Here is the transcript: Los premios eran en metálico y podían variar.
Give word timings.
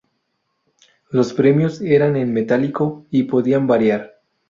Los 1.11 1.31
premios 1.31 1.79
eran 1.79 2.15
en 2.15 2.33
metálico 2.33 3.05
y 3.11 3.25
podían 3.25 3.67
variar. 3.67 4.19